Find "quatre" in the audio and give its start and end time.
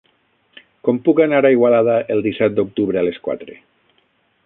3.29-3.63